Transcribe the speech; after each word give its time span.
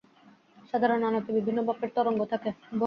সাধারণ 0.69 1.01
আলোতে 1.07 1.31
বিভিন্ন 1.37 1.59
মাপের 1.67 1.89
তরঙ্গ 1.95 2.21
থাকে। 2.31 2.49